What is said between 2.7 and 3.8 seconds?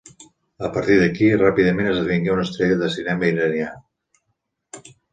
del cinema iranià.